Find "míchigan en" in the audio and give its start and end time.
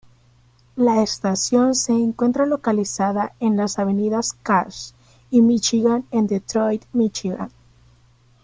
5.43-6.25